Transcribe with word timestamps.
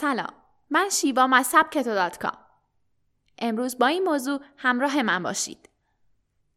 سلام 0.00 0.32
من 0.70 0.88
شیوام 0.88 1.32
از 1.32 1.46
سبکتو 1.46 1.94
دات 1.94 2.18
کام. 2.18 2.38
امروز 3.38 3.78
با 3.78 3.86
این 3.86 4.02
موضوع 4.02 4.40
همراه 4.56 5.02
من 5.02 5.22
باشید. 5.22 5.68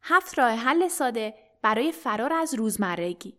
هفت 0.04 0.40
راه 0.40 0.52
حل 0.52 0.88
ساده 0.88 1.34
برای 1.62 1.92
فرار 1.92 2.34
از 2.34 2.54
روزمرگی. 2.54 3.38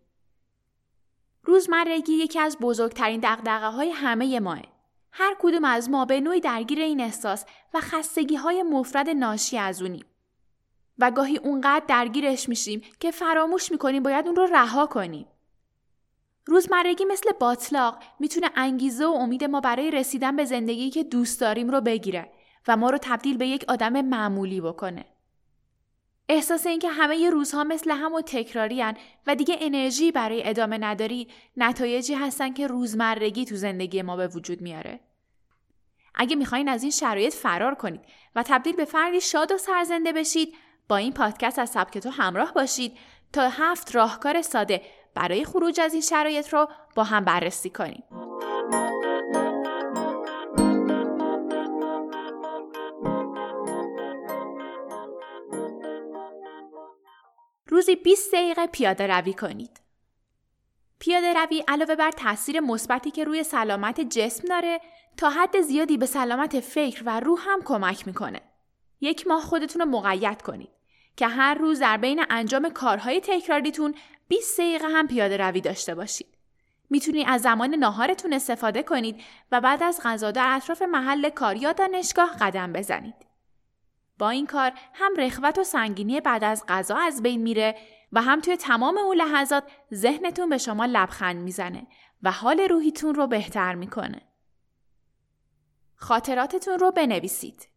روزمرگی 1.43 2.13
یکی 2.13 2.39
از 2.39 2.57
بزرگترین 2.61 3.19
دقدقه 3.19 3.67
های 3.67 3.89
همه 3.89 4.39
ماه. 4.39 4.61
هر 5.11 5.35
کدوم 5.39 5.65
از 5.65 5.89
ما 5.89 6.05
به 6.05 6.19
نوعی 6.19 6.39
درگیر 6.39 6.79
این 6.79 7.01
احساس 7.01 7.45
و 7.73 7.81
خستگی 7.81 8.35
های 8.35 8.63
مفرد 8.63 9.09
ناشی 9.09 9.57
از 9.57 9.81
اونیم. 9.81 10.05
و 10.99 11.11
گاهی 11.11 11.37
اونقدر 11.37 11.85
درگیرش 11.87 12.49
میشیم 12.49 12.81
که 12.99 13.11
فراموش 13.11 13.71
می‌کنیم 13.71 14.03
باید 14.03 14.27
اون 14.27 14.35
رو 14.35 14.45
رها 14.45 14.85
کنیم. 14.85 15.27
روزمرگی 16.45 17.05
مثل 17.05 17.31
باطلاق 17.39 18.03
می‌تونه 18.19 18.49
انگیزه 18.55 19.05
و 19.05 19.09
امید 19.09 19.43
ما 19.43 19.61
برای 19.61 19.91
رسیدن 19.91 20.35
به 20.35 20.45
زندگی 20.45 20.89
که 20.89 21.03
دوست 21.03 21.41
داریم 21.41 21.69
رو 21.69 21.81
بگیره 21.81 22.31
و 22.67 22.77
ما 22.77 22.89
رو 22.89 22.97
تبدیل 23.01 23.37
به 23.37 23.47
یک 23.47 23.65
آدم 23.67 24.01
معمولی 24.01 24.61
بکنه. 24.61 25.05
احساس 26.29 26.67
اینکه 26.67 26.89
همه 26.89 27.17
ی 27.17 27.29
روزها 27.29 27.63
مثل 27.63 27.91
هم 27.91 28.13
و 28.13 28.21
تکراری 28.21 28.83
و 29.27 29.35
دیگه 29.35 29.57
انرژی 29.59 30.11
برای 30.11 30.49
ادامه 30.49 30.77
نداری 30.77 31.27
نتایجی 31.57 32.13
هستن 32.13 32.53
که 32.53 32.67
روزمرگی 32.67 33.45
تو 33.45 33.55
زندگی 33.55 34.01
ما 34.01 34.15
به 34.15 34.27
وجود 34.27 34.61
میاره. 34.61 34.99
اگه 36.15 36.35
می‌خواین 36.35 36.69
از 36.69 36.83
این 36.83 36.91
شرایط 36.91 37.33
فرار 37.33 37.75
کنید 37.75 38.01
و 38.35 38.43
تبدیل 38.43 38.75
به 38.75 38.85
فردی 38.85 39.21
شاد 39.21 39.51
و 39.51 39.57
سرزنده 39.57 40.13
بشید 40.13 40.53
با 40.87 40.97
این 40.97 41.13
پادکست 41.13 41.59
از 41.59 41.69
سبک 41.69 41.97
تو 41.97 42.09
همراه 42.09 42.53
باشید 42.53 42.97
تا 43.33 43.49
هفت 43.49 43.95
راهکار 43.95 44.41
ساده 44.41 44.81
برای 45.15 45.45
خروج 45.45 45.79
از 45.79 45.93
این 45.93 46.01
شرایط 46.01 46.53
رو 46.53 46.67
با 46.95 47.03
هم 47.03 47.25
بررسی 47.25 47.69
کنیم. 47.69 48.03
روزی 57.67 57.95
20 57.95 58.33
دقیقه 58.33 58.67
پیاده 58.67 59.07
روی 59.07 59.33
کنید. 59.33 59.81
پیاده 60.99 61.33
روی 61.33 61.63
علاوه 61.67 61.95
بر 61.95 62.11
تاثیر 62.11 62.59
مثبتی 62.59 63.11
که 63.11 63.23
روی 63.23 63.43
سلامت 63.43 64.01
جسم 64.01 64.47
داره 64.47 64.79
تا 65.17 65.29
حد 65.29 65.61
زیادی 65.61 65.97
به 65.97 66.05
سلامت 66.05 66.59
فکر 66.59 67.03
و 67.05 67.19
روح 67.19 67.39
هم 67.41 67.61
کمک 67.61 68.07
می‌کنه. 68.07 68.41
یک 69.01 69.27
ماه 69.27 69.41
خودتون 69.41 69.81
رو 69.81 69.87
مقید 69.87 70.41
کنید 70.41 70.69
که 71.17 71.27
هر 71.27 71.53
روز 71.53 71.79
در 71.79 71.97
بین 71.97 72.25
انجام 72.29 72.69
کارهای 72.69 73.21
تکراریتون 73.21 73.95
20 74.27 74.59
دقیقه 74.59 74.87
هم 74.87 75.07
پیاده 75.07 75.37
روی 75.37 75.61
داشته 75.61 75.95
باشید. 75.95 76.27
می‌تونید 76.89 77.25
از 77.29 77.41
زمان 77.41 77.73
ناهارتون 77.75 78.33
استفاده 78.33 78.83
کنید 78.83 79.23
و 79.51 79.61
بعد 79.61 79.83
از 79.83 80.01
غذا 80.03 80.31
در 80.31 80.47
اطراف 80.55 80.81
محل 80.81 81.29
کار 81.29 81.55
یا 81.55 81.73
دانشگاه 81.73 82.37
قدم 82.41 82.73
بزنید. 82.73 83.15
با 84.19 84.29
این 84.29 84.47
کار 84.47 84.71
هم 84.93 85.11
رخوت 85.17 85.57
و 85.57 85.63
سنگینی 85.63 86.21
بعد 86.21 86.43
از 86.43 86.65
غذا 86.67 86.95
از 86.95 87.21
بین 87.21 87.41
میره 87.41 87.75
و 88.11 88.21
هم 88.21 88.41
توی 88.41 88.57
تمام 88.57 88.97
اون 88.97 89.17
لحظات 89.17 89.63
ذهنتون 89.93 90.49
به 90.49 90.57
شما 90.57 90.85
لبخند 90.85 91.37
می‌زنه 91.37 91.87
و 92.23 92.31
حال 92.31 92.59
روحیتون 92.59 93.15
رو 93.15 93.27
بهتر 93.27 93.75
می‌کنه. 93.75 94.21
خاطراتتون 95.95 96.79
رو 96.79 96.91
بنویسید. 96.91 97.67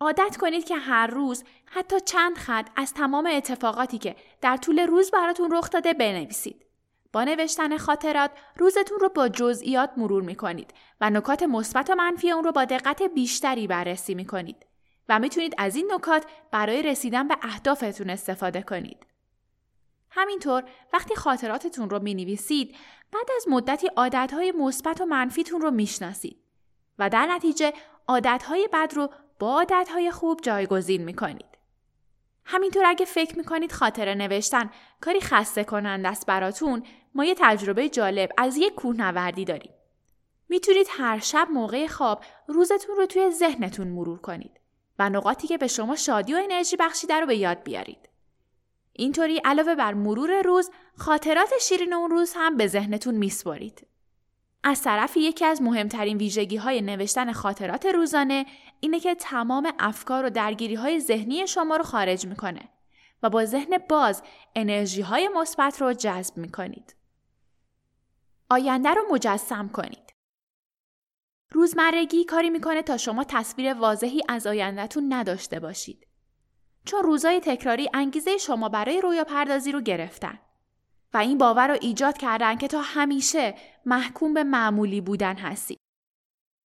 عادت 0.00 0.36
کنید 0.36 0.64
که 0.64 0.76
هر 0.76 1.06
روز 1.06 1.44
حتی 1.64 2.00
چند 2.00 2.36
خط 2.36 2.68
از 2.76 2.94
تمام 2.94 3.26
اتفاقاتی 3.32 3.98
که 3.98 4.16
در 4.40 4.56
طول 4.56 4.78
روز 4.78 5.10
براتون 5.10 5.50
رخ 5.52 5.70
داده 5.70 5.92
بنویسید. 5.94 6.66
با 7.12 7.24
نوشتن 7.24 7.76
خاطرات 7.76 8.30
روزتون 8.56 8.98
رو 9.00 9.08
با 9.08 9.28
جزئیات 9.28 9.90
مرور 9.96 10.22
می 10.22 10.34
کنید 10.34 10.74
و 11.00 11.10
نکات 11.10 11.42
مثبت 11.42 11.90
و 11.90 11.94
منفی 11.94 12.30
اون 12.30 12.44
رو 12.44 12.52
با 12.52 12.64
دقت 12.64 13.02
بیشتری 13.02 13.66
بررسی 13.66 14.14
می 14.14 14.24
کنید 14.24 14.66
و 15.08 15.18
می‌تونید 15.18 15.54
از 15.58 15.76
این 15.76 15.92
نکات 15.92 16.24
برای 16.50 16.82
رسیدن 16.82 17.28
به 17.28 17.36
اهدافتون 17.42 18.10
استفاده 18.10 18.62
کنید. 18.62 19.06
همینطور 20.10 20.64
وقتی 20.92 21.14
خاطراتتون 21.14 21.90
رو 21.90 22.02
می 22.02 22.14
نویسید 22.14 22.76
بعد 23.12 23.26
از 23.36 23.48
مدتی 23.48 23.86
عادتهای 23.86 24.52
مثبت 24.52 25.00
و 25.00 25.04
منفیتون 25.04 25.60
رو 25.60 25.70
می‌شناسید 25.70 26.38
و 26.98 27.08
در 27.08 27.26
نتیجه 27.26 27.72
عادتهای 28.08 28.68
بد 28.72 28.92
رو 28.94 29.10
با 29.38 29.52
عادتهای 29.52 30.10
خوب 30.10 30.40
جایگزین 30.40 31.04
می 31.04 31.14
کنید. 31.14 31.46
همینطور 32.44 32.82
اگه 32.86 33.04
فکر 33.04 33.38
می‌کنید 33.38 33.72
خاطره 33.72 34.14
نوشتن 34.14 34.70
کاری 35.00 35.20
خسته 35.20 35.64
کنند 35.64 36.06
است 36.06 36.26
براتون 36.26 36.82
ما 37.14 37.24
یه 37.24 37.34
تجربه 37.38 37.88
جالب 37.88 38.30
از 38.38 38.56
یک 38.56 38.74
کوهنوردی 38.74 39.44
داریم. 39.44 39.72
می‌تونید 40.48 40.86
هر 40.90 41.18
شب 41.18 41.48
موقع 41.50 41.86
خواب 41.86 42.24
روزتون 42.46 42.96
رو 42.96 43.06
توی 43.06 43.30
ذهنتون 43.30 43.88
مرور 43.88 44.18
کنید 44.18 44.60
و 44.98 45.10
نقاطی 45.10 45.46
که 45.46 45.58
به 45.58 45.66
شما 45.66 45.96
شادی 45.96 46.34
و 46.34 46.40
انرژی 46.42 46.76
بخشیده 46.76 47.20
رو 47.20 47.26
به 47.26 47.36
یاد 47.36 47.62
بیارید. 47.62 48.08
اینطوری 48.92 49.40
علاوه 49.44 49.74
بر 49.74 49.94
مرور 49.94 50.42
روز 50.42 50.70
خاطرات 50.96 51.50
شیرین 51.60 51.92
اون 51.92 52.10
روز 52.10 52.32
هم 52.36 52.56
به 52.56 52.66
ذهنتون 52.66 53.14
میسپارید. 53.14 53.86
از 54.68 54.82
طرفی 54.82 55.20
یکی 55.20 55.44
از 55.44 55.62
مهمترین 55.62 56.16
ویژگی 56.16 56.56
های 56.56 56.82
نوشتن 56.82 57.32
خاطرات 57.32 57.86
روزانه 57.86 58.46
اینه 58.80 59.00
که 59.00 59.14
تمام 59.14 59.72
افکار 59.78 60.24
و 60.24 60.30
درگیری 60.30 60.74
های 60.74 61.00
ذهنی 61.00 61.46
شما 61.46 61.76
رو 61.76 61.84
خارج 61.84 62.26
می‌کنه 62.26 62.68
و 63.22 63.30
با 63.30 63.44
ذهن 63.44 63.78
باز 63.88 64.22
انرژی 64.54 65.02
های 65.02 65.28
مثبت 65.28 65.80
رو 65.80 65.92
جذب 65.92 66.36
می‌کنید. 66.36 66.96
آینده 68.50 68.90
رو 68.90 69.02
مجسم 69.10 69.68
کنید. 69.68 70.12
روزمرگی 71.52 72.24
کاری 72.24 72.50
می‌کنه 72.50 72.82
تا 72.82 72.96
شما 72.96 73.24
تصویر 73.24 73.74
واضحی 73.74 74.22
از 74.28 74.46
آیندهتون 74.46 75.12
نداشته 75.12 75.60
باشید. 75.60 76.06
چون 76.84 77.02
روزای 77.02 77.40
تکراری 77.40 77.88
انگیزه 77.94 78.38
شما 78.38 78.68
برای 78.68 79.00
رویا 79.00 79.24
پردازی 79.24 79.72
رو 79.72 79.80
گرفتن. 79.80 80.38
و 81.14 81.16
این 81.16 81.38
باور 81.38 81.68
رو 81.68 81.76
ایجاد 81.80 82.18
کردن 82.18 82.56
که 82.56 82.68
تا 82.68 82.80
همیشه 82.80 83.54
محکوم 83.86 84.34
به 84.34 84.44
معمولی 84.44 85.00
بودن 85.00 85.36
هستید. 85.36 85.78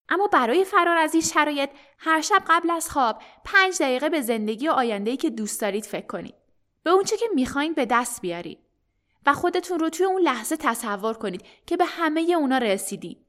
اما 0.08 0.26
برای 0.26 0.64
فرار 0.64 0.96
از 0.96 1.14
این 1.14 1.22
شرایط 1.22 1.70
هر 1.98 2.20
شب 2.20 2.42
قبل 2.48 2.70
از 2.70 2.90
خواب 2.90 3.22
پنج 3.44 3.82
دقیقه 3.82 4.08
به 4.08 4.20
زندگی 4.20 4.68
و 4.68 4.72
آینده‌ای 4.72 5.16
که 5.16 5.30
دوست 5.30 5.60
دارید 5.60 5.84
فکر 5.84 6.06
کنید. 6.06 6.34
به 6.82 6.90
اونچه 6.90 7.16
که 7.16 7.26
می‌خواین 7.34 7.72
به 7.72 7.86
دست 7.86 8.20
بیارید 8.20 8.58
و 9.26 9.32
خودتون 9.32 9.78
رو 9.78 9.90
توی 9.90 10.06
اون 10.06 10.22
لحظه 10.22 10.56
تصور 10.56 11.14
کنید 11.14 11.42
که 11.66 11.76
به 11.76 11.84
همه 11.84 12.20
اونا 12.20 12.58
رسیدید. 12.58 13.26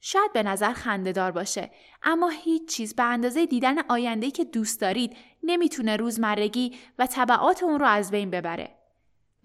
شاید 0.00 0.32
به 0.32 0.42
نظر 0.42 0.72
خندهدار 0.72 1.30
باشه 1.30 1.70
اما 2.02 2.28
هیچ 2.28 2.68
چیز 2.68 2.94
به 2.94 3.02
اندازه 3.02 3.46
دیدن 3.46 3.78
آینده‌ای 3.88 4.30
که 4.30 4.44
دوست 4.44 4.80
دارید 4.80 5.16
نمی‌تونه 5.42 5.96
روزمرگی 5.96 6.78
و 6.98 7.06
طبعات 7.06 7.62
اون 7.62 7.80
رو 7.80 7.86
از 7.86 8.10
بین 8.10 8.30
ببره. 8.30 8.83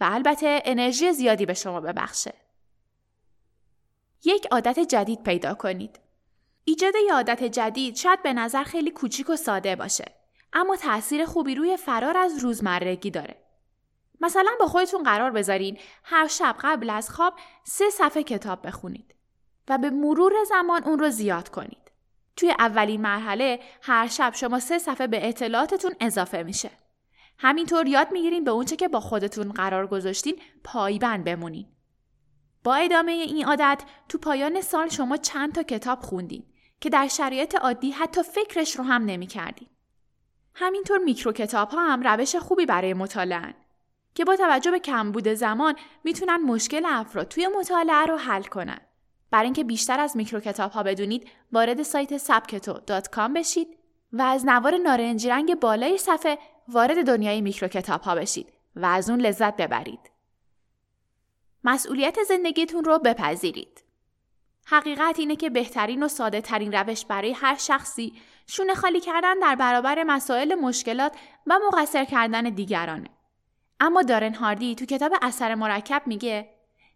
و 0.02 0.10
البته 0.12 0.62
انرژی 0.66 1.14
زیادی 1.14 1.46
به 1.46 1.54
شما 1.54 1.82
ببخشه. 1.82 2.34
یک 4.24 4.48
عادت 4.52 4.80
جدید 4.80 5.24
پیدا 5.24 5.54
کنید. 5.54 6.00
ایجاد 6.64 6.94
یه 7.08 7.14
عادت 7.14 7.44
جدید 7.44 7.96
شاید 7.96 8.24
به 8.24 8.34
نظر 8.34 8.64
خیلی 8.64 8.92
کوچیک 8.92 9.30
و 9.30 9.36
ساده 9.36 9.76
باشه 9.76 10.06
اما 10.54 10.76
تاثیر 10.76 11.26
خوبی 11.26 11.56
روی 11.56 11.78
فرار 11.78 12.18
از 12.18 12.44
روزمرگی 12.44 13.12
داره. 13.12 13.36
مثلا 14.22 14.52
با 14.59 14.68
خودتون 14.68 15.04
قرار 15.04 15.32
بذارین 15.32 15.78
هر 16.04 16.28
شب 16.28 16.56
قبل 16.62 16.90
از 16.90 17.09
خواب 17.09 17.34
سه 17.64 17.90
صفحه 17.90 18.24
کتاب 18.24 18.68
بخونید 18.68 19.16
و 19.68 19.78
به 19.78 19.90
مرور 19.90 20.34
زمان 20.50 20.84
اون 20.84 21.00
رو 21.00 21.09
زیاد 21.09 21.50
کنید. 21.50 21.92
توی 22.36 22.52
اولین 22.59 23.02
مرحله 23.02 23.59
هر 23.82 24.08
شب 24.08 24.34
شما 24.36 24.59
سه 24.59 24.80
صفحه 24.80 25.08
به 25.08 25.28
اطلاعاتتون 25.30 25.96
اضافه 26.00 26.44
میشه. 26.44 26.70
همینطور 27.42 27.88
یاد 27.88 28.12
می‌گیرین 28.12 28.44
به 28.44 28.52
اونچه 28.52 28.76
که 28.76 28.88
با 28.88 29.00
خودتون 29.00 29.52
قرار 29.52 29.88
گذاشتین 29.88 30.36
پایبند 30.64 31.24
بمونین. 31.24 31.68
با 32.64 32.76
ادامه 32.76 33.12
این 33.12 33.46
عادت 33.46 33.84
تو 34.10 34.18
پایان 34.18 34.62
سال 34.62 34.90
شما 34.90 35.18
چند 35.18 35.56
تا 35.56 35.64
کتاب 35.64 36.00
خوندین 36.00 36.44
که 36.82 36.90
در 36.90 37.08
شرایط 37.08 37.56
عادی 37.56 37.91
حتی 37.91 38.24
فکرش 38.24 38.76
رو 38.76 38.84
هم 38.84 39.06
نمی 39.06 39.28
کردین. 39.28 39.68
همینطور 40.53 40.97
میکرو 40.97 41.32
کتاب 41.32 41.70
ها 41.70 41.86
هم 41.86 42.02
روش 42.02 42.36
خوبی 42.36 42.66
برای 42.66 42.94
مطالعه 42.94 43.56
که 44.16 44.26
با 44.26 44.35
توجه 44.35 44.72
به 44.72 44.80
کمبود 44.80 45.28
زمان 45.28 45.76
می‌تونن 46.03 46.38
مشکل 46.38 46.85
افراد 46.85 47.28
توی 47.28 47.47
مطالعه 47.59 48.06
رو 48.06 48.18
حل 48.18 48.44
کنن. 48.44 48.80
برای 49.32 49.46
اینکه 49.46 49.64
بیشتر 49.64 50.00
از 50.00 50.18
میکرو 50.18 50.40
کتاب 50.40 50.72
ها 50.72 50.84
بدونید 50.84 51.28
وارد 51.52 51.84
سایت 51.84 52.18
سبکتو.com 52.18 53.34
بشید 53.35 53.68
و 54.14 54.22
از 54.22 54.46
نوار 54.46 54.78
نارنجی 54.78 55.30
رنگ 55.30 55.59
بالای 55.59 55.97
صفحه 55.97 56.38
وارد 56.72 57.06
دنیای 57.08 57.42
میکرو 57.42 57.68
کتاب 57.68 58.02
ها 58.02 58.16
بشید 58.16 58.54
و 58.76 58.86
از 58.86 59.10
اون 59.10 59.22
لذت 59.22 59.56
ببرید. 59.56 60.12
مسئولیت 61.64 62.24
زندگیتون 62.24 62.84
رو 62.84 63.00
بپذیرید. 63.00 63.84
حقیقت 64.66 65.20
اینه 65.20 65.36
که 65.36 65.50
بهترین 65.50 66.04
و 66.04 66.08
ساده 66.08 66.42
ترین 66.42 66.72
روش 66.72 67.06
برای 67.06 67.32
هر 67.32 67.56
شخصی 67.56 68.14
شونه 68.48 68.76
خالی 68.76 69.00
کردن 69.00 69.40
در 69.40 69.56
برابر 69.56 70.04
مسائل 70.04 70.56
مشکلات 70.56 71.16
و 71.48 71.60
مقصر 71.68 72.06
کردن 72.06 72.44
دیگرانه. 72.44 73.10
اما 73.80 74.02
دارن 74.02 74.36
هاردی 74.36 74.76
تو 74.76 74.86
کتاب 74.86 75.12
اثر 75.22 75.56
مرکب 75.56 76.02
میگه 76.06 76.50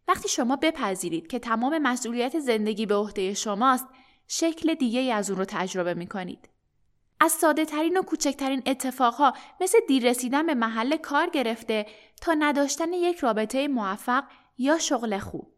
وقتی 0.08 0.30
شما 0.30 0.56
بپذیرید 0.56 1.28
که 1.28 1.40
تمام 1.40 1.78
مسئولیت 1.78 2.40
زندگی 2.40 2.86
به 2.86 2.96
عهده 2.96 3.34
شماست 3.34 3.88
شکل 4.28 4.74
دیگه 4.74 5.14
از 5.14 5.30
اون 5.30 5.40
رو 5.40 5.46
تجربه 5.46 5.94
می 5.94 6.08
کنید. 6.08 6.50
از 7.24 7.32
ساده 7.32 7.66
ترین 7.66 7.98
و 7.98 8.02
کوچکترین 8.02 8.64
اتفاقها 8.66 9.34
مثل 9.62 9.78
دیر 9.88 10.10
رسیدن 10.10 10.46
به 10.46 10.54
محل 10.54 10.98
کار 10.98 11.30
گرفته 11.30 11.86
تا 12.22 12.34
نداشتن 12.34 12.94
یک 12.94 13.18
رابطه 13.18 13.68
موفق 13.68 14.24
یا 14.58 14.78
شغل 14.78 15.18
خوب. 15.18 15.54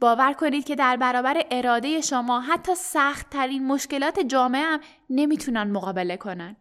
باور 0.00 0.32
کنید 0.32 0.64
که 0.64 0.76
در 0.76 0.96
برابر 0.96 1.46
اراده 1.50 2.00
شما 2.00 2.40
حتی 2.40 2.74
سخت 2.74 3.30
ترین 3.30 3.66
مشکلات 3.66 4.20
جامعه 4.20 4.62
هم 4.62 4.80
نمی‌تونن 5.10 5.70
مقابله 5.70 6.16
کنن. 6.16 6.56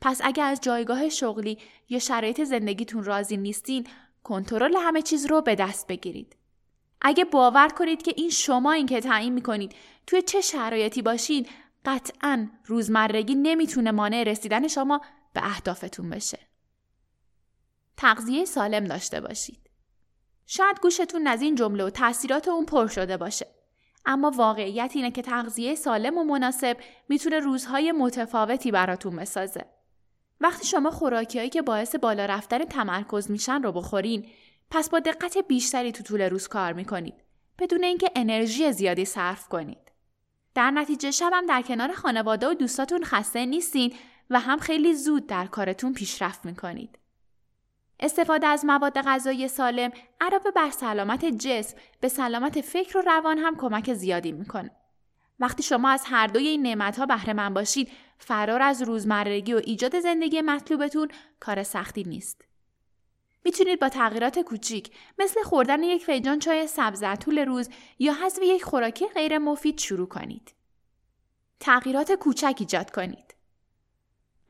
پس 0.00 0.20
اگر 0.24 0.46
از 0.46 0.60
جایگاه 0.60 1.08
شغلی 1.08 1.58
یا 1.88 1.98
شرایط 1.98 2.44
زندگیتون 2.44 3.04
راضی 3.04 3.36
نیستین، 3.36 3.86
کنترل 4.22 4.76
همه 4.76 5.02
چیز 5.02 5.26
رو 5.26 5.40
به 5.40 5.54
دست 5.54 5.86
بگیرید. 5.86 6.36
اگه 7.00 7.24
باور 7.24 7.68
کنید 7.68 8.02
که 8.02 8.14
این 8.16 8.30
شما 8.30 8.72
این 8.72 8.86
که 8.86 9.00
تعیین 9.00 9.32
می‌کنید 9.32 9.74
توی 10.06 10.22
چه 10.22 10.40
شرایطی 10.40 11.02
باشید 11.02 11.48
قطعا 11.84 12.50
روزمرگی 12.66 13.34
نمی‌تونه 13.34 13.90
مانع 13.90 14.22
رسیدن 14.22 14.68
شما 14.68 15.00
به 15.32 15.46
اهدافتون 15.46 16.10
بشه. 16.10 16.38
تغذیه 17.96 18.44
سالم 18.44 18.84
داشته 18.84 19.20
باشید. 19.20 19.70
شاید 20.46 20.80
گوشتون 20.80 21.26
از 21.26 21.42
این 21.42 21.54
جمله 21.54 21.84
و 21.84 21.90
تاثیرات 21.90 22.48
اون 22.48 22.66
پر 22.66 22.86
شده 22.86 23.16
باشه. 23.16 23.46
اما 24.06 24.30
واقعیت 24.30 24.92
اینه 24.94 25.10
که 25.10 25.22
تغذیه 25.22 25.74
سالم 25.74 26.18
و 26.18 26.24
مناسب 26.24 26.76
می‌تونه 27.08 27.40
روزهای 27.40 27.92
متفاوتی 27.92 28.70
براتون 28.70 29.16
بسازه. 29.16 29.64
وقتی 30.40 30.66
شما 30.66 30.90
خوراکیایی 30.90 31.50
که 31.50 31.62
باعث 31.62 31.96
بالا 31.96 32.26
رفتن 32.26 32.64
تمرکز 32.64 33.30
میشن 33.30 33.62
رو 33.62 33.72
بخورین، 33.72 34.26
پس 34.70 34.90
با 34.90 35.00
دقت 35.00 35.38
بیشتری 35.38 35.92
تو 35.92 36.02
طول 36.02 36.20
روز 36.20 36.48
کار 36.48 36.72
می‌کنید 36.72 37.14
بدون 37.58 37.84
اینکه 37.84 38.10
انرژی 38.16 38.72
زیادی 38.72 39.04
صرف 39.04 39.48
کنید. 39.48 39.83
در 40.54 40.70
نتیجه 40.70 41.10
شبم 41.10 41.46
در 41.46 41.62
کنار 41.62 41.92
خانواده 41.92 42.48
و 42.48 42.54
دوستاتون 42.54 43.04
خسته 43.04 43.46
نیستین 43.46 43.94
و 44.30 44.40
هم 44.40 44.58
خیلی 44.58 44.94
زود 44.94 45.26
در 45.26 45.46
کارتون 45.46 45.92
پیشرفت 45.92 46.44
می‌کنید. 46.44 46.98
استفاده 48.00 48.46
از 48.46 48.64
مواد 48.64 49.00
غذایی 49.00 49.48
سالم 49.48 49.90
علاوه 50.20 50.50
بر 50.50 50.70
سلامت 50.70 51.24
جسم 51.24 51.76
به 52.00 52.08
سلامت 52.08 52.60
فکر 52.60 52.98
و 52.98 53.00
روان 53.00 53.38
هم 53.38 53.56
کمک 53.56 53.94
زیادی 53.94 54.32
می‌کنه. 54.32 54.70
وقتی 55.40 55.62
شما 55.62 55.88
از 55.88 56.02
هر 56.06 56.26
دوی 56.26 56.48
این 56.48 56.62
نعمتها 56.62 57.06
بهره 57.06 57.32
من 57.32 57.54
باشید 57.54 57.90
فرار 58.18 58.62
از 58.62 58.82
روزمرگی 58.82 59.54
و 59.54 59.60
ایجاد 59.64 60.00
زندگی 60.00 60.40
مطلوبتون 60.40 61.08
کار 61.40 61.62
سختی 61.62 62.02
نیست. 62.02 62.44
می‌تونید 63.44 63.80
با 63.80 63.88
تغییرات 63.88 64.38
کوچیک 64.38 64.90
مثل 65.18 65.42
خوردن 65.42 65.82
یک 65.82 66.04
فنجان 66.04 66.38
چای 66.38 66.66
سبز 66.66 67.00
در 67.00 67.16
طول 67.16 67.38
روز 67.38 67.68
یا 67.98 68.12
حذف 68.12 68.42
یک 68.42 68.64
خوراکی 68.64 69.06
غیر 69.06 69.38
مفید 69.38 69.78
شروع 69.78 70.08
کنید. 70.08 70.54
تغییرات 71.60 72.12
کوچک 72.12 72.56
ایجاد 72.58 72.90
کنید. 72.90 73.34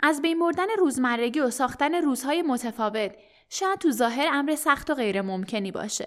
از 0.01 0.23
بین 0.23 0.39
بردن 0.39 0.67
روزمرگی 0.79 1.41
و 1.41 1.51
ساختن 1.51 1.95
روزهای 1.95 2.43
متفاوت 2.43 3.17
شاید 3.51 3.79
تو 3.79 3.91
ظاهر 3.91 4.29
امر 4.33 4.55
سخت 4.55 4.91
و 4.91 4.95
غیر 4.95 5.23
ممکنی 5.23 5.73
باشه. 5.73 6.07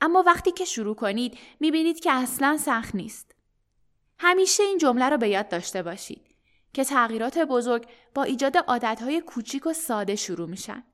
اما 0.00 0.22
وقتی 0.26 0.52
که 0.52 0.64
شروع 0.64 0.94
کنید 0.94 1.38
می‌بینید 1.60 2.00
که 2.00 2.12
اصلا 2.12 2.56
سخت 2.56 2.94
نیست. 2.94 3.34
همیشه 4.18 4.62
این 4.62 4.78
جمله 4.78 5.08
رو 5.08 5.16
به 5.16 5.28
یاد 5.28 5.48
داشته 5.48 5.82
باشید 5.82 6.26
که 6.72 6.84
تغییرات 6.84 7.38
بزرگ 7.38 7.86
با 8.14 8.22
ایجاد 8.22 8.56
عادتهای 8.56 9.20
کوچیک 9.20 9.66
و 9.66 9.72
ساده 9.72 10.16
شروع 10.16 10.48
میشن. 10.48 10.84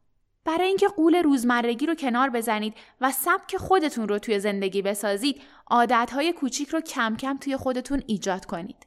برای 0.47 0.69
اینکه 0.69 0.89
قول 0.89 1.17
روزمرگی 1.17 1.87
رو 1.87 1.95
کنار 1.95 2.31
بزنید 2.31 2.75
و 3.01 3.13
سبک 3.13 3.57
خودتون 3.57 4.09
رو 4.09 4.19
توی 4.19 4.41
زندگی 4.41 4.83
بسازید، 4.83 5.43
عادتهای 5.67 6.33
کوچیک 6.33 6.69
رو 6.69 6.81
کم 6.81 7.17
کم 7.17 7.37
توی 7.37 7.57
خودتون 7.57 8.03
ایجاد 8.07 8.45
کنید. 8.45 8.87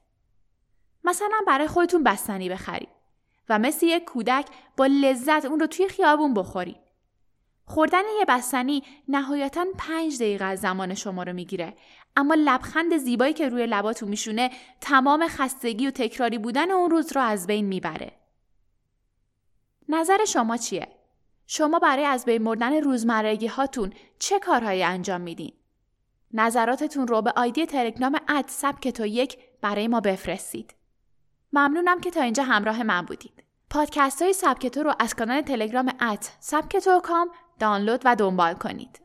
مثلا 1.04 1.38
برای 1.48 1.68
خودتون 1.68 2.04
بستنی 2.04 2.50
بخرید 2.50 2.90
و 3.50 3.60
مثل 3.60 3.86
یک 3.86 4.04
کودک 4.04 4.46
با 4.78 4.86
لذت 4.86 5.46
اون 5.46 5.60
رو 5.60 5.68
توی 5.68 5.88
خیابون 5.88 6.34
بخورید. 6.34 6.80
خوردن 7.66 8.04
یه 8.20 8.26
بستنی 8.28 8.84
نهایتا 9.08 9.66
پنج 9.78 10.16
دقیقه 10.16 10.46
از 10.46 10.60
زمان 10.60 10.94
شما 10.94 11.24
رو 11.24 11.34
می‌گیره 11.34 11.74
اما 12.16 12.36
لبخند 12.38 12.98
زیبایی 12.98 13.34
که 13.34 13.50
روی 13.50 13.66
لباتون 13.66 14.10
میشونه 14.10 14.52
تمام 14.82 15.28
خستگی 15.28 15.88
و 15.88 15.92
تکراری 15.92 16.38
بودن 16.38 16.72
اون 16.72 16.92
روز 16.92 17.16
رو 17.16 17.22
از 17.22 17.48
بین 17.48 17.66
می‌بره. 17.66 18.12
نظر 19.90 20.26
شما 20.26 20.58
چیه؟ 20.58 20.99
شما 21.51 21.80
برای 21.80 22.06
از 22.06 22.25
بین 22.25 22.42
مردن 22.42 22.74
روزمرگی 22.74 23.48
هاتون 23.48 23.94
چه 24.19 24.40
کارهایی 24.40 24.84
انجام 24.84 25.22
میدین؟ 25.22 25.54
نظراتتون 26.34 27.07
رو 27.07 27.22
به 27.22 27.34
آیدی 27.36 27.66
تلگرام 27.66 28.19
اد 28.28 28.46
سبک 28.48 29.00
یک 29.00 29.38
برای 29.62 29.88
ما 29.88 30.00
بفرستید. 30.00 30.74
ممنونم 31.54 32.01
که 32.01 32.12
تا 32.12 32.22
اینجا 32.22 32.44
همراه 32.44 32.84
من 32.84 33.06
بودید. 33.06 33.44
پادکست 33.69 34.22
های 34.22 34.34
سبک 34.34 34.68
تو 34.68 34.84
رو 34.84 34.94
از 35.00 35.16
کانال 35.16 35.42
تلگرام 35.42 35.94
ات 36.01 36.31
سبک 36.40 36.78
تو 36.78 37.00
کام 37.00 37.30
دانلود 37.60 38.01
و 38.06 38.16
دنبال 38.16 38.54
کنید. 38.54 39.00